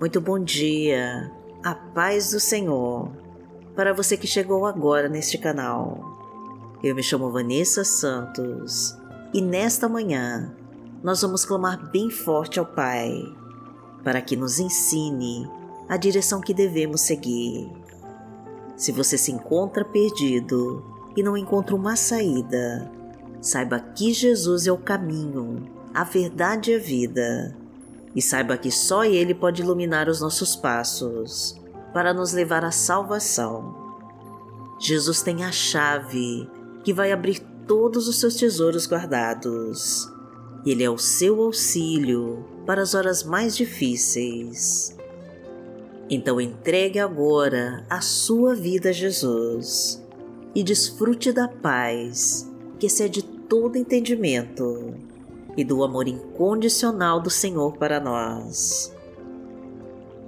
Muito 0.00 0.20
bom 0.20 0.38
dia, 0.38 1.28
a 1.60 1.74
paz 1.74 2.30
do 2.30 2.38
Senhor, 2.38 3.10
para 3.74 3.92
você 3.92 4.16
que 4.16 4.28
chegou 4.28 4.64
agora 4.64 5.08
neste 5.08 5.36
canal. 5.36 6.78
Eu 6.80 6.94
me 6.94 7.02
chamo 7.02 7.32
Vanessa 7.32 7.82
Santos 7.82 8.96
e 9.34 9.40
nesta 9.42 9.88
manhã 9.88 10.54
nós 11.02 11.20
vamos 11.20 11.44
clamar 11.44 11.90
bem 11.90 12.10
forte 12.10 12.60
ao 12.60 12.66
Pai 12.66 13.10
para 14.04 14.22
que 14.22 14.36
nos 14.36 14.60
ensine 14.60 15.50
a 15.88 15.96
direção 15.96 16.40
que 16.40 16.54
devemos 16.54 17.00
seguir. 17.00 17.68
Se 18.76 18.92
você 18.92 19.18
se 19.18 19.32
encontra 19.32 19.84
perdido 19.84 20.80
e 21.16 21.24
não 21.24 21.36
encontra 21.36 21.74
uma 21.74 21.96
saída, 21.96 22.88
saiba 23.40 23.80
que 23.80 24.12
Jesus 24.12 24.68
é 24.68 24.70
o 24.70 24.78
caminho, 24.78 25.68
a 25.92 26.04
verdade 26.04 26.70
e 26.70 26.76
a 26.76 26.78
vida 26.78 27.67
e 28.14 28.22
saiba 28.22 28.56
que 28.56 28.70
só 28.70 29.04
Ele 29.04 29.34
pode 29.34 29.62
iluminar 29.62 30.08
os 30.08 30.20
nossos 30.20 30.56
passos 30.56 31.60
para 31.92 32.12
nos 32.12 32.32
levar 32.32 32.64
à 32.64 32.70
salvação. 32.70 33.74
Jesus 34.80 35.22
tem 35.22 35.44
a 35.44 35.50
chave 35.50 36.48
que 36.84 36.92
vai 36.92 37.12
abrir 37.12 37.40
todos 37.66 38.08
os 38.08 38.18
seus 38.18 38.36
tesouros 38.36 38.86
guardados. 38.86 40.08
Ele 40.64 40.82
é 40.82 40.90
o 40.90 40.98
seu 40.98 41.40
auxílio 41.42 42.44
para 42.66 42.82
as 42.82 42.94
horas 42.94 43.22
mais 43.22 43.56
difíceis. 43.56 44.96
Então 46.10 46.40
entregue 46.40 46.98
agora 46.98 47.84
a 47.90 48.00
sua 48.00 48.54
vida 48.54 48.90
a 48.90 48.92
Jesus 48.92 50.02
e 50.54 50.62
desfrute 50.62 51.32
da 51.32 51.48
paz 51.48 52.50
que 52.78 52.86
excede 52.86 53.22
todo 53.22 53.76
entendimento 53.76 54.94
e 55.58 55.64
do 55.64 55.82
amor 55.82 56.06
incondicional 56.06 57.20
do 57.20 57.28
Senhor 57.28 57.76
para 57.76 57.98
nós. 57.98 58.94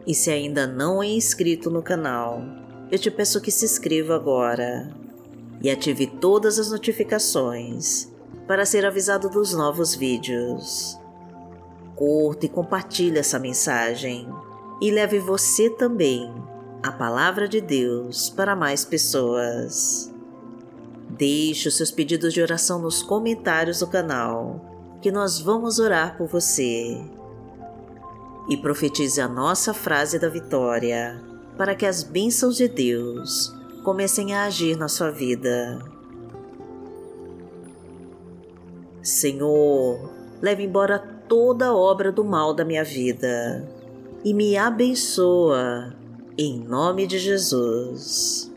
E 0.04 0.12
se 0.12 0.28
ainda 0.28 0.66
não 0.66 1.00
é 1.00 1.06
inscrito 1.06 1.70
no 1.70 1.84
canal, 1.84 2.42
eu 2.90 2.98
te 2.98 3.12
peço 3.12 3.40
que 3.40 3.52
se 3.52 3.64
inscreva 3.64 4.16
agora 4.16 4.92
e 5.62 5.70
ative 5.70 6.08
todas 6.08 6.58
as 6.58 6.72
notificações 6.72 8.10
para 8.48 8.66
ser 8.66 8.84
avisado 8.84 9.30
dos 9.30 9.54
novos 9.54 9.94
vídeos. 9.94 10.98
Curta 11.94 12.46
e 12.46 12.48
compartilhe 12.48 13.18
essa 13.18 13.38
mensagem 13.38 14.28
e 14.82 14.90
leve 14.90 15.20
você 15.20 15.70
também 15.70 16.28
a 16.82 16.90
palavra 16.90 17.46
de 17.46 17.60
Deus 17.60 18.28
para 18.28 18.56
mais 18.56 18.84
pessoas. 18.84 20.12
Deixe 21.08 21.68
os 21.68 21.76
seus 21.76 21.92
pedidos 21.92 22.34
de 22.34 22.42
oração 22.42 22.80
nos 22.80 23.00
comentários 23.00 23.78
do 23.78 23.86
canal 23.86 24.69
que 25.00 25.10
nós 25.10 25.40
vamos 25.40 25.78
orar 25.78 26.16
por 26.16 26.26
você. 26.26 27.00
E 28.48 28.56
profetize 28.56 29.20
a 29.20 29.28
nossa 29.28 29.72
frase 29.72 30.18
da 30.18 30.28
vitória 30.28 31.22
para 31.56 31.74
que 31.74 31.86
as 31.86 32.02
bênçãos 32.02 32.56
de 32.56 32.68
Deus 32.68 33.54
comecem 33.84 34.34
a 34.34 34.44
agir 34.44 34.76
na 34.76 34.88
sua 34.88 35.10
vida. 35.10 35.78
Senhor, 39.02 40.10
leve 40.42 40.64
embora 40.64 40.98
toda 41.28 41.74
obra 41.74 42.10
do 42.10 42.24
mal 42.24 42.52
da 42.52 42.64
minha 42.64 42.84
vida 42.84 43.66
e 44.24 44.34
me 44.34 44.56
abençoa, 44.56 45.94
em 46.36 46.58
nome 46.58 47.06
de 47.06 47.18
Jesus. 47.18 48.50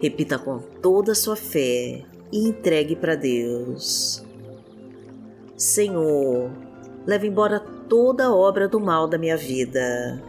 Repita 0.00 0.38
com 0.38 0.58
toda 0.58 1.12
a 1.12 1.14
sua 1.14 1.36
fé 1.36 2.04
e 2.32 2.48
entregue 2.48 2.96
para 2.96 3.14
Deus. 3.14 4.24
Senhor, 5.56 6.50
leva 7.06 7.26
embora 7.26 7.58
toda 7.60 8.34
obra 8.34 8.68
do 8.68 8.78
mal 8.78 9.08
da 9.08 9.18
minha 9.18 9.36
vida 9.36 10.22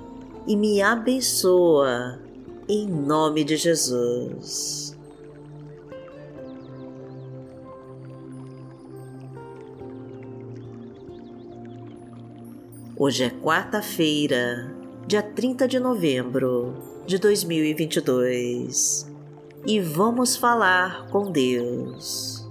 e 0.47 0.55
me 0.55 0.81
abençoa 0.81 2.19
em 2.67 2.87
nome 2.87 3.43
de 3.43 3.55
Jesus. 3.55 4.97
Hoje 12.97 13.23
é 13.23 13.29
quarta-feira, 13.29 14.75
dia 15.07 15.21
30 15.21 15.67
de 15.67 15.79
novembro 15.79 16.75
de 17.05 17.17
2022 17.17 19.08
e 19.65 19.79
vamos 19.79 20.35
falar 20.35 21.07
com 21.09 21.31
Deus. 21.31 22.47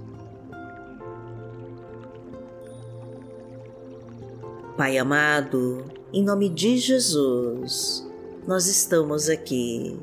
Pai 4.77 4.97
amado, 4.97 5.85
em 6.13 6.23
nome 6.23 6.47
de 6.47 6.77
Jesus, 6.77 8.07
nós 8.47 8.67
estamos 8.67 9.27
aqui 9.27 9.99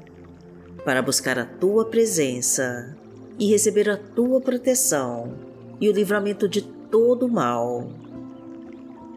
para 0.85 1.01
buscar 1.01 1.39
a 1.39 1.47
tua 1.47 1.87
presença 1.87 2.95
e 3.39 3.51
receber 3.51 3.89
a 3.89 3.97
tua 3.97 4.41
proteção 4.41 5.35
e 5.81 5.89
o 5.89 5.93
livramento 5.93 6.49
de 6.49 6.63
todo 6.63 7.29
mal. 7.29 7.89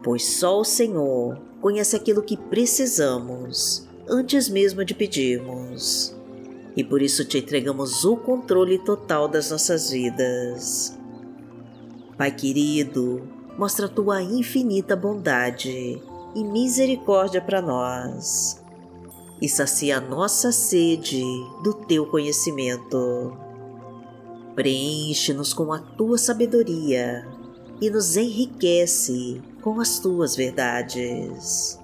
Pois 0.02 0.24
só 0.24 0.60
o 0.60 0.64
Senhor 0.64 1.38
conhece 1.60 1.94
aquilo 1.94 2.22
que 2.22 2.36
precisamos 2.36 3.86
antes 4.08 4.48
mesmo 4.48 4.82
de 4.82 4.94
pedirmos 4.94 6.18
e 6.76 6.84
por 6.84 7.02
isso 7.02 7.24
te 7.24 7.38
entregamos 7.38 8.04
o 8.04 8.16
controle 8.16 8.78
total 8.78 9.28
das 9.28 9.50
nossas 9.50 9.90
vidas. 9.90 10.96
Pai 12.16 12.30
querido, 12.30 13.22
mostra 13.58 13.88
tua 13.88 14.22
infinita 14.22 14.94
bondade 14.94 16.00
e 16.34 16.44
misericórdia 16.44 17.40
para 17.40 17.60
nós 17.60 18.62
e 19.40 19.48
sacia 19.48 19.98
a 19.98 20.00
nossa 20.00 20.52
sede 20.52 21.24
do 21.62 21.72
teu 21.72 22.06
conhecimento. 22.06 23.36
Preenche-nos 24.54 25.54
com 25.54 25.72
a 25.72 25.78
tua 25.78 26.18
sabedoria 26.18 27.26
e 27.80 27.88
nos 27.88 28.16
enriquece 28.16 29.40
com 29.62 29.80
as 29.80 29.98
tuas 29.98 30.36
verdades. 30.36 31.78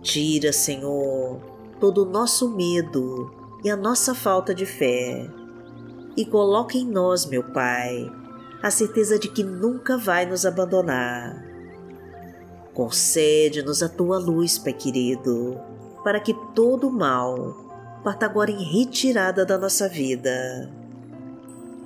Tira, 0.00 0.52
Senhor, 0.52 1.38
todo 1.78 2.02
o 2.02 2.10
nosso 2.10 2.48
medo 2.48 3.41
e 3.64 3.70
a 3.70 3.76
nossa 3.76 4.14
falta 4.14 4.54
de 4.54 4.66
fé. 4.66 5.28
E 6.16 6.24
coloque 6.24 6.78
em 6.78 6.86
nós, 6.86 7.24
meu 7.26 7.42
Pai, 7.42 8.10
a 8.62 8.70
certeza 8.70 9.18
de 9.18 9.28
que 9.28 9.42
nunca 9.42 9.96
vai 9.96 10.26
nos 10.26 10.44
abandonar. 10.44 11.42
Concede-nos 12.74 13.82
a 13.82 13.88
tua 13.88 14.18
luz, 14.18 14.58
Pai 14.58 14.72
querido, 14.72 15.60
para 16.04 16.20
que 16.20 16.34
todo 16.54 16.88
o 16.88 16.92
mal 16.92 18.00
parta 18.02 18.26
agora 18.26 18.50
em 18.50 18.62
retirada 18.62 19.44
da 19.44 19.56
nossa 19.56 19.88
vida. 19.88 20.70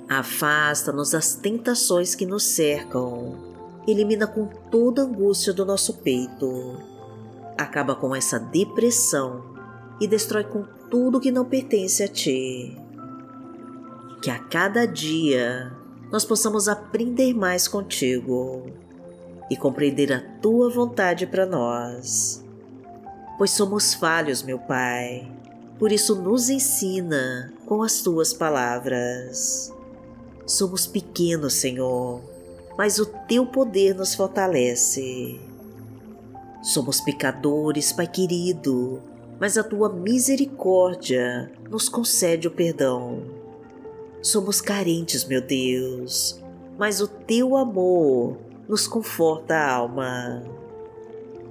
Afasta-nos 0.09 1.11
das 1.11 1.35
tentações 1.35 2.15
que 2.15 2.25
nos 2.25 2.43
cercam, 2.43 3.37
elimina 3.87 4.25
com 4.25 4.47
toda 4.71 5.03
angústia 5.03 5.53
do 5.53 5.65
nosso 5.65 5.97
peito, 5.97 6.77
acaba 7.57 7.93
com 7.93 8.15
essa 8.15 8.39
depressão 8.39 9.43
e 9.99 10.07
destrói 10.07 10.45
com 10.45 10.63
tudo 10.89 11.19
que 11.19 11.31
não 11.31 11.45
pertence 11.45 12.03
a 12.03 12.07
Ti. 12.07 12.77
Que 14.21 14.29
a 14.29 14.39
cada 14.39 14.85
dia 14.85 15.71
nós 16.11 16.25
possamos 16.25 16.67
aprender 16.67 17.33
mais 17.33 17.67
contigo 17.67 18.65
e 19.49 19.55
compreender 19.55 20.11
a 20.11 20.21
Tua 20.41 20.69
vontade 20.69 21.27
para 21.27 21.45
nós. 21.45 22.43
Pois 23.37 23.51
somos 23.51 23.93
falhos, 23.93 24.41
meu 24.41 24.57
Pai, 24.57 25.31
por 25.77 25.91
isso 25.91 26.15
nos 26.15 26.49
ensina 26.49 27.53
com 27.65 27.83
as 27.83 28.01
Tuas 28.01 28.33
palavras. 28.33 29.73
Somos 30.45 30.87
pequenos, 30.87 31.53
Senhor, 31.53 32.21
mas 32.77 32.99
o 32.99 33.05
Teu 33.05 33.45
poder 33.45 33.93
nos 33.93 34.15
fortalece. 34.15 35.39
Somos 36.63 36.99
pecadores, 36.99 37.91
Pai 37.91 38.07
querido, 38.07 39.01
mas 39.39 39.57
a 39.57 39.63
tua 39.63 39.89
misericórdia 39.89 41.51
nos 41.69 41.87
concede 41.87 42.47
o 42.47 42.51
perdão. 42.51 43.23
Somos 44.21 44.59
carentes, 44.61 45.25
meu 45.25 45.41
Deus, 45.41 46.41
mas 46.77 47.01
o 47.01 47.07
teu 47.07 47.55
amor 47.55 48.37
nos 48.67 48.87
conforta 48.87 49.55
a 49.55 49.71
alma. 49.75 50.43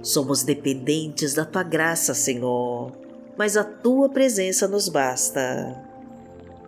Somos 0.01 0.43
dependentes 0.43 1.33
da 1.33 1.45
tua 1.45 1.63
graça, 1.63 2.13
Senhor, 2.13 2.91
mas 3.37 3.57
a 3.57 3.63
tua 3.63 4.09
presença 4.09 4.67
nos 4.67 4.89
basta. 4.89 5.83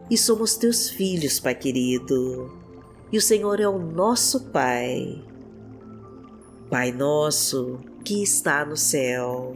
E 0.09 0.17
somos 0.17 0.55
teus 0.55 0.89
filhos, 0.89 1.39
Pai 1.39 1.53
querido, 1.53 2.51
e 3.11 3.17
o 3.17 3.21
Senhor 3.21 3.59
é 3.59 3.67
o 3.67 3.77
nosso 3.77 4.45
Pai. 4.45 5.23
Pai 6.69 6.91
nosso 6.91 7.79
que 8.03 8.23
está 8.23 8.65
no 8.65 8.77
céu, 8.77 9.55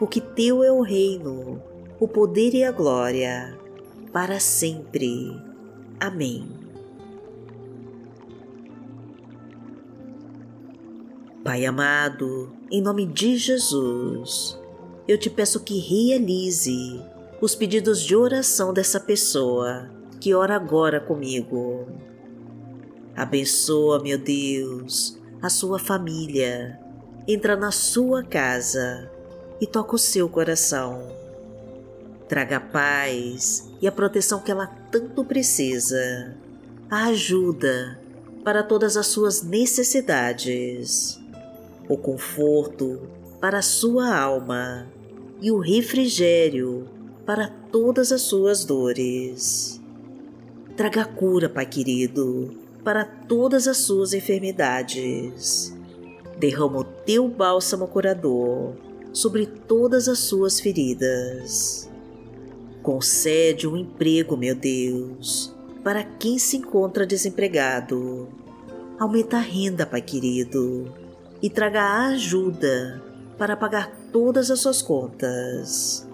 porque 0.00 0.18
Teu 0.18 0.64
é 0.64 0.72
o 0.72 0.80
reino, 0.80 1.62
o 2.00 2.08
poder 2.08 2.54
e 2.54 2.64
a 2.64 2.72
glória, 2.72 3.54
para 4.10 4.40
sempre. 4.40 5.30
Amém. 6.00 6.48
Pai 11.44 11.66
amado, 11.66 12.50
em 12.70 12.80
nome 12.80 13.04
de 13.04 13.36
Jesus, 13.36 14.58
eu 15.06 15.18
te 15.18 15.28
peço 15.28 15.60
que 15.60 15.78
realize 15.78 17.04
os 17.38 17.54
pedidos 17.54 18.00
de 18.00 18.16
oração 18.16 18.72
dessa 18.72 18.98
pessoa 18.98 19.90
que 20.18 20.32
ora 20.32 20.56
agora 20.56 20.98
comigo. 20.98 21.86
Abençoa, 23.14 24.02
meu 24.02 24.16
Deus, 24.16 25.20
a 25.42 25.50
sua 25.50 25.78
família. 25.78 26.80
Entra 27.28 27.54
na 27.54 27.70
sua 27.70 28.22
casa 28.22 29.19
e 29.60 29.66
toca 29.66 29.94
o 29.94 29.98
seu 29.98 30.28
coração. 30.28 31.02
Traga 32.26 32.56
a 32.56 32.60
paz 32.60 33.68
e 33.80 33.86
a 33.86 33.92
proteção 33.92 34.40
que 34.40 34.50
ela 34.50 34.66
tanto 34.66 35.24
precisa. 35.24 36.36
A 36.88 37.06
ajuda 37.06 38.00
para 38.42 38.62
todas 38.62 38.96
as 38.96 39.06
suas 39.08 39.42
necessidades. 39.42 41.20
O 41.88 41.96
conforto 41.96 43.02
para 43.40 43.58
a 43.58 43.62
sua 43.62 44.16
alma 44.16 44.86
e 45.40 45.50
o 45.50 45.58
refrigério 45.58 46.88
para 47.26 47.48
todas 47.48 48.12
as 48.12 48.22
suas 48.22 48.64
dores. 48.64 49.80
Traga 50.76 51.04
cura, 51.04 51.48
Pai 51.48 51.66
querido, 51.66 52.56
para 52.82 53.04
todas 53.04 53.68
as 53.68 53.78
suas 53.78 54.14
enfermidades. 54.14 55.74
Derrama 56.38 56.78
o 56.78 56.84
teu 56.84 57.28
bálsamo 57.28 57.86
curador 57.86 58.74
sobre 59.12 59.46
todas 59.46 60.08
as 60.08 60.18
suas 60.18 60.60
feridas. 60.60 61.88
Concede 62.82 63.66
um 63.66 63.76
emprego, 63.76 64.36
meu 64.36 64.54
Deus, 64.54 65.54
para 65.84 66.02
quem 66.02 66.38
se 66.38 66.56
encontra 66.56 67.06
desempregado. 67.06 68.28
Aumenta 68.98 69.36
a 69.36 69.40
renda, 69.40 69.86
Pai 69.86 70.02
querido, 70.02 70.92
e 71.42 71.48
traga 71.48 71.80
a 71.80 72.06
ajuda 72.08 73.02
para 73.38 73.56
pagar 73.56 73.90
todas 74.12 74.50
as 74.50 74.60
suas 74.60 74.82
contas. 74.82 76.06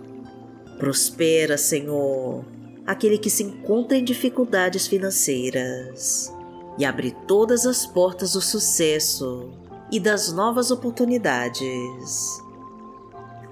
Prospera, 0.78 1.56
Senhor, 1.58 2.44
aquele 2.86 3.18
que 3.18 3.30
se 3.30 3.42
encontra 3.42 3.96
em 3.96 4.04
dificuldades 4.04 4.86
financeiras 4.86 6.32
e 6.78 6.84
abre 6.84 7.16
todas 7.26 7.66
as 7.66 7.86
portas 7.86 8.34
do 8.34 8.40
sucesso 8.40 9.50
e 9.90 9.98
das 9.98 10.32
novas 10.32 10.70
oportunidades. 10.70 12.45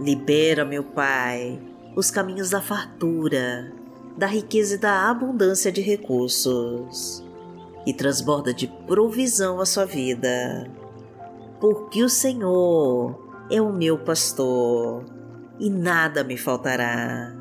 Libera, 0.00 0.64
meu 0.64 0.82
Pai, 0.82 1.61
os 1.94 2.11
caminhos 2.11 2.50
da 2.50 2.61
fartura, 2.61 3.73
da 4.17 4.26
riqueza 4.26 4.75
e 4.75 4.79
da 4.79 5.08
abundância 5.08 5.70
de 5.70 5.81
recursos 5.81 7.25
e 7.87 7.93
transborda 7.93 8.52
de 8.52 8.67
provisão 8.87 9.61
a 9.61 9.67
sua 9.67 9.85
vida. 9.85 10.69
Porque 11.61 12.02
o 12.02 12.08
Senhor 12.08 13.17
é 13.50 13.62
o 13.62 13.73
meu 13.73 13.96
pastor 13.96 15.05
e 15.61 15.70
nada 15.70 16.25
me 16.25 16.37
faltará. 16.37 17.32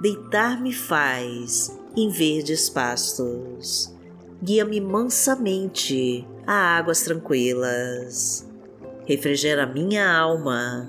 Deitar-me 0.00 0.72
faz 0.72 1.78
em 1.96 2.08
verdes 2.08 2.68
pastos, 2.68 3.94
guia-me 4.42 4.80
mansamente 4.80 6.26
a 6.46 6.78
águas 6.78 7.02
tranquilas. 7.02 8.44
Refrigera 9.06 9.66
minha 9.66 10.10
alma, 10.10 10.88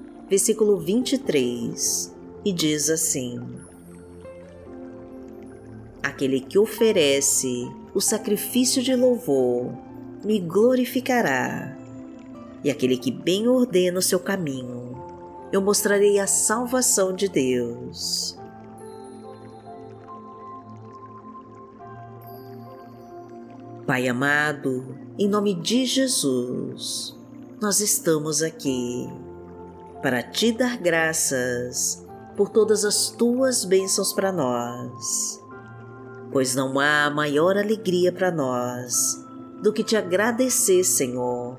versículo 0.31 0.77
23, 0.77 2.15
e 2.45 2.53
diz 2.53 2.89
assim: 2.89 3.37
Aquele 6.01 6.39
que 6.39 6.57
oferece 6.57 7.69
o 7.93 7.99
sacrifício 7.99 8.81
de 8.81 8.95
louvor 8.95 9.73
me 10.23 10.39
glorificará, 10.39 11.77
e 12.63 12.71
aquele 12.71 12.95
que 12.95 13.11
bem 13.11 13.49
ordena 13.49 13.99
o 13.99 14.01
seu 14.01 14.21
caminho, 14.21 14.95
eu 15.51 15.61
mostrarei 15.61 16.17
a 16.17 16.25
salvação 16.25 17.13
de 17.13 17.27
Deus. 17.27 18.39
Pai 23.85 24.07
amado, 24.07 24.97
em 25.19 25.27
nome 25.27 25.53
de 25.53 25.85
Jesus, 25.85 27.19
nós 27.59 27.81
estamos 27.81 28.41
aqui 28.41 29.09
para 30.01 30.23
te 30.23 30.51
dar 30.51 30.77
graças 30.77 32.03
por 32.35 32.49
todas 32.49 32.83
as 32.83 33.09
tuas 33.09 33.63
bênçãos 33.63 34.11
para 34.11 34.31
nós, 34.31 35.39
pois 36.31 36.55
não 36.55 36.79
há 36.79 37.09
maior 37.09 37.55
alegria 37.55 38.11
para 38.11 38.31
nós 38.31 39.23
do 39.61 39.71
que 39.71 39.83
te 39.83 39.95
agradecer, 39.95 40.83
Senhor, 40.83 41.55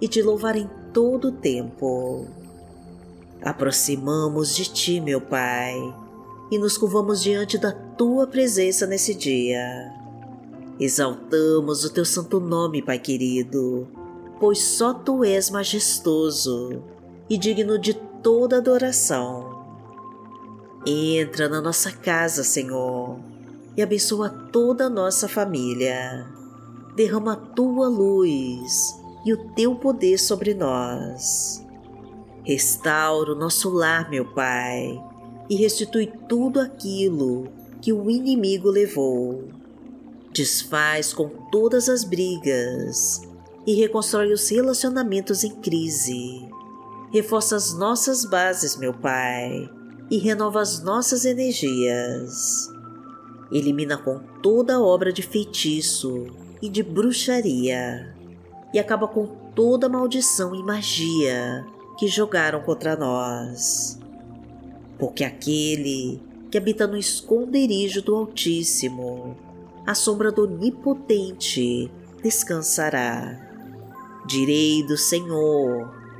e 0.00 0.06
te 0.06 0.20
louvar 0.20 0.56
em 0.56 0.68
todo 0.92 1.28
o 1.28 1.32
tempo. 1.32 2.26
Aproximamos 3.40 4.54
de 4.54 4.70
ti, 4.70 5.00
meu 5.00 5.20
Pai, 5.20 5.74
e 6.50 6.58
nos 6.58 6.76
curvamos 6.76 7.22
diante 7.22 7.56
da 7.56 7.72
tua 7.72 8.26
presença 8.26 8.86
nesse 8.86 9.14
dia. 9.14 9.94
Exaltamos 10.78 11.84
o 11.84 11.90
teu 11.90 12.04
santo 12.04 12.38
nome, 12.38 12.82
Pai 12.82 12.98
querido, 12.98 13.88
pois 14.38 14.62
só 14.62 14.92
tu 14.92 15.24
és 15.24 15.48
majestoso 15.48 16.97
e 17.28 17.36
digno 17.36 17.78
de 17.78 17.94
toda 17.94 18.58
adoração. 18.58 19.64
Entra 20.86 21.48
na 21.48 21.60
nossa 21.60 21.92
casa, 21.92 22.42
Senhor, 22.42 23.18
e 23.76 23.82
abençoa 23.82 24.28
toda 24.28 24.86
a 24.86 24.90
nossa 24.90 25.28
família. 25.28 26.26
Derrama 26.96 27.34
a 27.34 27.36
tua 27.36 27.88
luz 27.88 28.98
e 29.24 29.32
o 29.32 29.52
teu 29.54 29.74
poder 29.76 30.18
sobre 30.18 30.54
nós. 30.54 31.64
Restaura 32.44 33.32
o 33.32 33.38
nosso 33.38 33.68
lar, 33.70 34.08
meu 34.08 34.24
Pai, 34.32 34.98
e 35.50 35.56
restitui 35.56 36.12
tudo 36.28 36.60
aquilo 36.60 37.48
que 37.80 37.92
o 37.92 38.10
inimigo 38.10 38.70
levou 38.70 39.58
desfaz 40.38 41.12
com 41.12 41.28
todas 41.50 41.88
as 41.88 42.04
brigas 42.04 43.22
e 43.66 43.74
reconstrói 43.74 44.32
os 44.32 44.48
relacionamentos 44.48 45.42
em 45.42 45.50
crise. 45.50 46.48
Reforça 47.10 47.56
as 47.56 47.72
nossas 47.72 48.24
bases, 48.24 48.76
meu 48.76 48.92
Pai, 48.92 49.70
e 50.10 50.18
renova 50.18 50.60
as 50.60 50.82
nossas 50.82 51.24
energias. 51.24 52.70
Elimina 53.50 53.96
com 53.96 54.18
toda 54.42 54.80
obra 54.80 55.10
de 55.12 55.22
feitiço 55.22 56.26
e 56.60 56.68
de 56.68 56.82
bruxaria 56.82 58.14
e 58.74 58.78
acaba 58.78 59.08
com 59.08 59.26
toda 59.54 59.88
maldição 59.88 60.54
e 60.54 60.62
magia 60.62 61.66
que 61.98 62.06
jogaram 62.06 62.60
contra 62.60 62.94
nós. 62.94 63.98
Porque 64.98 65.24
aquele 65.24 66.20
que 66.50 66.58
habita 66.58 66.86
no 66.86 66.96
esconderijo 66.96 68.02
do 68.02 68.14
Altíssimo, 68.14 69.36
a 69.86 69.94
sombra 69.94 70.30
do 70.30 70.44
Onipotente 70.44 71.90
descansará. 72.22 73.46
Direi 74.26 74.82
do 74.82 74.96
Senhor, 74.98 75.97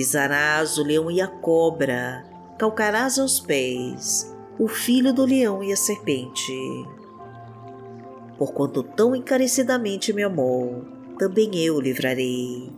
Pisarás 0.00 0.78
o 0.78 0.82
leão 0.82 1.10
e 1.10 1.20
a 1.20 1.26
cobra, 1.26 2.24
calcarás 2.56 3.18
aos 3.18 3.38
pés 3.38 4.34
o 4.58 4.66
filho 4.66 5.12
do 5.12 5.26
leão 5.26 5.62
e 5.62 5.74
a 5.74 5.76
serpente. 5.76 6.56
Porquanto 8.38 8.82
tão 8.82 9.14
encarecidamente 9.14 10.10
me 10.14 10.22
amou, 10.22 10.86
também 11.18 11.54
eu 11.54 11.76
o 11.76 11.80
livrarei 11.82 12.72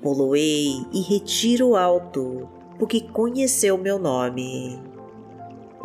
Poloei 0.00 0.86
e 0.92 1.00
retiro 1.00 1.74
alto, 1.74 2.48
porque 2.78 3.00
conheceu 3.00 3.76
meu 3.76 3.98
nome. 3.98 4.80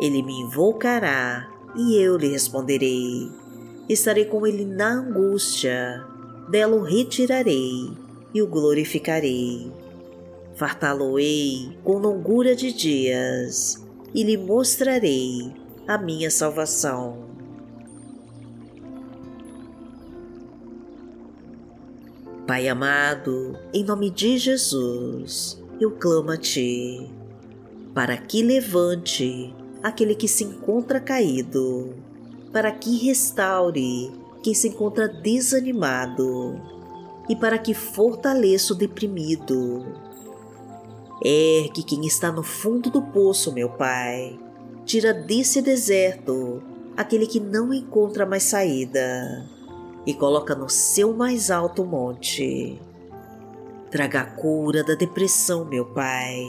Ele 0.00 0.22
me 0.22 0.42
invocará 0.42 1.50
e 1.74 1.96
eu 1.96 2.16
lhe 2.16 2.28
responderei. 2.28 3.28
Estarei 3.88 4.26
com 4.26 4.46
ele 4.46 4.64
na 4.64 4.92
angústia, 4.92 6.06
dela 6.48 6.76
o 6.76 6.84
retirarei 6.84 7.90
e 8.32 8.40
o 8.40 8.46
glorificarei. 8.46 9.72
Fartá-lo-ei 10.58 11.78
com 11.84 11.98
longura 11.98 12.56
de 12.56 12.72
dias 12.72 13.86
e 14.12 14.24
lhe 14.24 14.36
mostrarei 14.36 15.54
a 15.86 15.96
minha 15.96 16.32
salvação. 16.32 17.28
Pai 22.44 22.66
amado, 22.66 23.56
em 23.72 23.84
nome 23.84 24.10
de 24.10 24.36
Jesus, 24.36 25.62
eu 25.80 25.92
clamo 25.92 26.32
a 26.32 26.36
Ti, 26.36 27.08
para 27.94 28.16
que 28.16 28.42
levante 28.42 29.54
aquele 29.80 30.16
que 30.16 30.26
se 30.26 30.42
encontra 30.42 30.98
caído, 30.98 31.94
para 32.52 32.72
que 32.72 32.96
restaure 32.96 34.10
quem 34.42 34.54
se 34.54 34.66
encontra 34.66 35.06
desanimado 35.06 36.60
e 37.28 37.36
para 37.36 37.58
que 37.58 37.74
fortaleça 37.74 38.72
o 38.72 38.76
deprimido. 38.76 40.07
Ergue 41.24 41.82
quem 41.82 42.06
está 42.06 42.30
no 42.30 42.42
fundo 42.42 42.90
do 42.90 43.02
poço, 43.02 43.52
meu 43.52 43.70
Pai. 43.70 44.38
Tira 44.84 45.12
desse 45.12 45.60
deserto 45.60 46.62
aquele 46.96 47.26
que 47.26 47.40
não 47.40 47.74
encontra 47.74 48.24
mais 48.24 48.44
saída 48.44 49.44
e 50.06 50.14
coloca 50.14 50.54
no 50.54 50.68
seu 50.68 51.12
mais 51.12 51.50
alto 51.50 51.84
monte. 51.84 52.80
Traga 53.90 54.20
a 54.20 54.24
cura 54.24 54.84
da 54.84 54.94
depressão, 54.94 55.64
meu 55.64 55.84
Pai. 55.86 56.40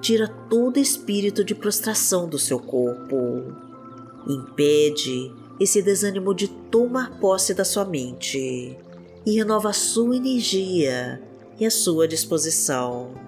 Tira 0.00 0.26
todo 0.48 0.78
espírito 0.78 1.44
de 1.44 1.54
prostração 1.54 2.28
do 2.28 2.38
seu 2.38 2.58
corpo. 2.58 3.52
Impede 4.26 5.32
esse 5.60 5.82
desânimo 5.82 6.34
de 6.34 6.48
tomar 6.48 7.18
posse 7.18 7.52
da 7.52 7.64
sua 7.64 7.84
mente 7.84 8.76
e 9.26 9.36
renova 9.36 9.70
a 9.70 9.74
sua 9.74 10.16
energia 10.16 11.20
e 11.58 11.66
a 11.66 11.70
sua 11.70 12.08
disposição. 12.08 13.27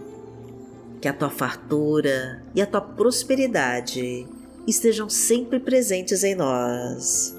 Que 1.00 1.08
a 1.08 1.12
tua 1.12 1.30
fartura 1.30 2.42
e 2.54 2.60
a 2.60 2.66
tua 2.66 2.80
prosperidade 2.80 4.26
estejam 4.66 5.08
sempre 5.08 5.58
presentes 5.58 6.22
em 6.22 6.34
nós 6.34 7.34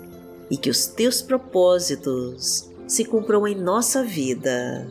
e 0.50 0.58
que 0.58 0.70
os 0.70 0.86
teus 0.86 1.22
propósitos 1.22 2.70
se 2.88 3.06
cumpram 3.06 3.48
em 3.48 3.56
nossa 3.56 4.04
vida. 4.04 4.86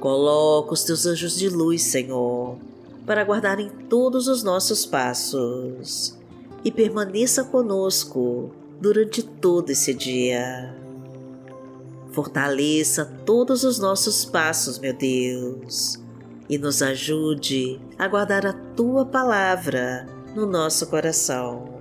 Coloca 0.00 0.72
os 0.72 0.84
teus 0.84 1.04
anjos 1.06 1.36
de 1.36 1.48
luz, 1.48 1.82
Senhor, 1.82 2.56
para 3.04 3.22
guardarem 3.22 3.68
todos 3.88 4.28
os 4.28 4.42
nossos 4.42 4.86
passos 4.86 6.18
e 6.64 6.70
permaneça 6.70 7.44
conosco 7.44 8.50
durante 8.80 9.22
todo 9.22 9.70
esse 9.70 9.92
dia. 9.92 10.74
Fortaleça 12.12 13.04
todos 13.26 13.64
os 13.64 13.78
nossos 13.78 14.24
passos, 14.24 14.78
meu 14.78 14.94
Deus, 14.94 15.98
e 16.48 16.58
nos 16.58 16.82
ajude 16.82 17.80
a 17.98 18.06
guardar 18.08 18.46
a 18.46 18.52
tua 18.52 19.04
palavra 19.06 20.06
no 20.34 20.46
nosso 20.46 20.86
coração 20.88 21.74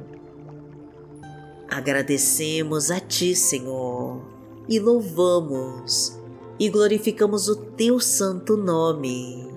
Agradecemos 1.73 2.91
a 2.91 2.99
Ti, 2.99 3.33
Senhor, 3.33 4.21
e 4.69 4.79
louvamos 4.79 6.15
e 6.59 6.69
glorificamos 6.69 7.49
o 7.49 7.55
Teu 7.55 7.99
santo 7.99 8.55
nome. 8.55 9.51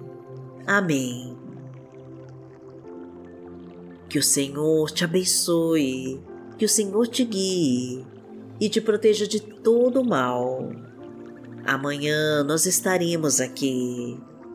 Amém. 0.66 1.36
Que 4.08 4.18
o 4.18 4.22
Senhor 4.22 4.90
te 4.90 5.04
abençoe, 5.04 6.18
que 6.56 6.64
o 6.64 6.68
Senhor 6.70 7.06
te 7.06 7.22
guie 7.22 8.02
e 8.58 8.70
te 8.70 8.80
proteja 8.80 9.28
de 9.28 9.38
todo 9.38 10.02
mal. 10.02 10.70
Amanhã 11.66 12.42
nós 12.44 12.64
estaremos 12.64 13.42
aqui, 13.42 14.18